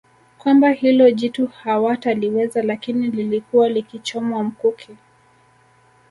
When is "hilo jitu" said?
0.71-1.47